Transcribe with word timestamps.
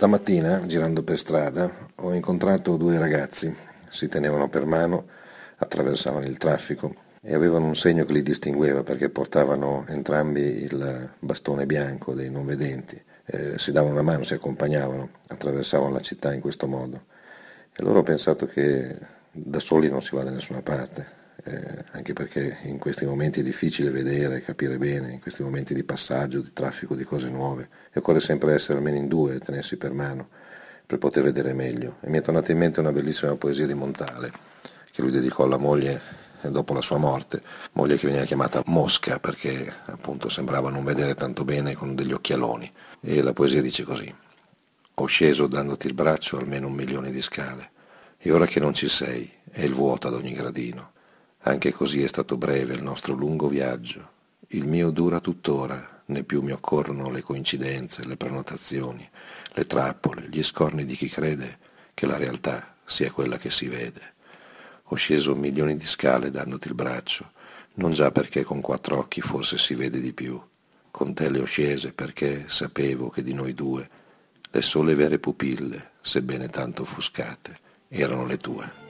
Stamattina, 0.00 0.64
girando 0.64 1.02
per 1.02 1.18
strada, 1.18 1.70
ho 1.96 2.14
incontrato 2.14 2.76
due 2.76 2.98
ragazzi. 2.98 3.54
Si 3.90 4.08
tenevano 4.08 4.48
per 4.48 4.64
mano, 4.64 5.06
attraversavano 5.56 6.24
il 6.24 6.38
traffico 6.38 6.94
e 7.20 7.34
avevano 7.34 7.66
un 7.66 7.76
segno 7.76 8.06
che 8.06 8.14
li 8.14 8.22
distingueva 8.22 8.82
perché 8.82 9.10
portavano 9.10 9.84
entrambi 9.88 10.40
il 10.40 11.10
bastone 11.18 11.66
bianco 11.66 12.14
dei 12.14 12.30
non 12.30 12.46
vedenti. 12.46 12.98
Eh, 13.26 13.58
si 13.58 13.72
davano 13.72 13.92
una 13.92 14.02
mano, 14.02 14.22
si 14.22 14.32
accompagnavano, 14.32 15.08
attraversavano 15.28 15.92
la 15.92 16.00
città 16.00 16.32
in 16.32 16.40
questo 16.40 16.66
modo. 16.66 17.04
E 17.70 17.82
allora 17.82 17.98
ho 17.98 18.02
pensato 18.02 18.46
che 18.46 18.96
da 19.30 19.58
soli 19.58 19.90
non 19.90 20.00
si 20.00 20.16
va 20.16 20.22
da 20.22 20.30
nessuna 20.30 20.62
parte, 20.62 21.06
eh, 21.44 21.84
anche 21.92 22.12
perché 22.12 22.58
in 22.62 22.78
questi 22.78 23.06
momenti 23.06 23.40
è 23.40 23.42
difficile 23.42 23.90
vedere, 23.90 24.40
capire 24.40 24.78
bene, 24.78 25.12
in 25.12 25.20
questi 25.20 25.42
momenti 25.42 25.74
di 25.74 25.84
passaggio, 25.84 26.40
di 26.40 26.52
traffico, 26.52 26.94
di 26.94 27.04
cose 27.04 27.28
nuove, 27.28 27.68
e 27.92 27.98
occorre 27.98 28.20
sempre 28.20 28.54
essere 28.54 28.78
almeno 28.78 28.96
in 28.96 29.08
due, 29.08 29.38
tenersi 29.38 29.76
per 29.76 29.92
mano 29.92 30.28
per 30.90 30.98
poter 30.98 31.22
vedere 31.22 31.52
meglio. 31.52 31.98
E 32.00 32.08
mi 32.10 32.18
è 32.18 32.20
tornata 32.20 32.50
in 32.50 32.58
mente 32.58 32.80
una 32.80 32.90
bellissima 32.90 33.36
poesia 33.36 33.64
di 33.64 33.74
Montale 33.74 34.32
che 34.90 35.02
lui 35.02 35.12
dedicò 35.12 35.44
alla 35.44 35.56
moglie 35.56 36.02
dopo 36.42 36.74
la 36.74 36.80
sua 36.80 36.96
morte, 36.96 37.40
moglie 37.72 37.96
che 37.96 38.06
veniva 38.08 38.24
chiamata 38.24 38.60
Mosca 38.66 39.20
perché 39.20 39.72
appunto 39.84 40.28
sembrava 40.28 40.68
non 40.68 40.82
vedere 40.82 41.14
tanto 41.14 41.44
bene 41.44 41.74
con 41.74 41.94
degli 41.94 42.10
occhialoni. 42.10 42.72
E 43.00 43.22
la 43.22 43.32
poesia 43.32 43.62
dice 43.62 43.84
così: 43.84 44.12
Ho 44.94 45.06
sceso 45.06 45.46
dandoti 45.46 45.86
il 45.86 45.94
braccio 45.94 46.38
almeno 46.38 46.66
un 46.66 46.74
milione 46.74 47.12
di 47.12 47.22
scale, 47.22 47.70
e 48.18 48.32
ora 48.32 48.46
che 48.46 48.58
non 48.58 48.74
ci 48.74 48.88
sei, 48.88 49.30
è 49.48 49.62
il 49.62 49.74
vuoto 49.74 50.08
ad 50.08 50.14
ogni 50.14 50.32
gradino. 50.32 50.92
Anche 51.44 51.72
così 51.72 52.02
è 52.02 52.06
stato 52.06 52.36
breve 52.36 52.74
il 52.74 52.82
nostro 52.82 53.14
lungo 53.14 53.48
viaggio. 53.48 54.18
Il 54.48 54.68
mio 54.68 54.90
dura 54.90 55.20
tuttora, 55.20 56.02
né 56.06 56.22
più 56.22 56.42
mi 56.42 56.52
occorrono 56.52 57.10
le 57.10 57.22
coincidenze, 57.22 58.04
le 58.04 58.18
prenotazioni, 58.18 59.08
le 59.52 59.66
trappole, 59.66 60.28
gli 60.28 60.42
scorni 60.42 60.84
di 60.84 60.96
chi 60.96 61.08
crede 61.08 61.58
che 61.94 62.04
la 62.04 62.18
realtà 62.18 62.76
sia 62.84 63.10
quella 63.10 63.38
che 63.38 63.50
si 63.50 63.68
vede. 63.68 64.14
Ho 64.84 64.96
sceso 64.96 65.34
milioni 65.34 65.76
di 65.76 65.86
scale 65.86 66.30
dandoti 66.30 66.68
il 66.68 66.74
braccio, 66.74 67.30
non 67.74 67.92
già 67.92 68.10
perché 68.10 68.42
con 68.42 68.60
quattro 68.60 68.98
occhi 68.98 69.22
forse 69.22 69.56
si 69.56 69.74
vede 69.74 69.98
di 69.98 70.12
più. 70.12 70.38
Con 70.90 71.14
te 71.14 71.30
le 71.30 71.40
ho 71.40 71.46
scese 71.46 71.92
perché 71.92 72.44
sapevo 72.48 73.08
che 73.08 73.22
di 73.22 73.32
noi 73.32 73.54
due 73.54 73.88
le 74.50 74.60
sole 74.60 74.94
vere 74.94 75.18
pupille, 75.18 75.92
sebbene 76.02 76.48
tanto 76.48 76.82
offuscate, 76.82 77.56
erano 77.88 78.26
le 78.26 78.36
tue. 78.36 78.89